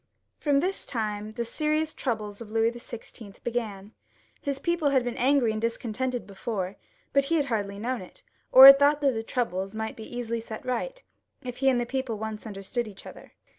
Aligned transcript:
From 0.39 0.59
this 0.61 0.87
time 0.87 1.29
the 1.29 1.45
serious 1.45 1.93
troubles 1.93 2.41
of 2.41 2.49
Louis 2.49 2.71
XVI. 2.71 3.35
began. 3.43 3.93
His 4.41 4.57
people 4.57 4.89
had 4.89 5.03
been 5.03 5.15
angry 5.15 5.51
and 5.51 5.61
discontented 5.61 6.25
be 6.25 6.33
fore, 6.33 6.75
but 7.13 7.25
he 7.25 7.35
had 7.35 7.45
hardly 7.45 7.77
known 7.77 8.01
it, 8.01 8.23
or 8.51 8.65
had 8.65 8.79
thought 8.79 9.01
that 9.01 9.11
the 9.13 9.21
troubles 9.21 9.75
might 9.75 9.99
easily 9.99 10.37
be 10.39 10.41
set 10.41 10.65
right, 10.65 11.03
if 11.43 11.57
he 11.57 11.69
and 11.69 11.79
the 11.79 11.85
people 11.85 12.17
once 12.17 12.47
understood 12.47 12.87
each 12.87 13.05
other. 13.05 13.33